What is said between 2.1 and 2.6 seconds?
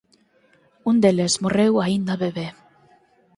bebé.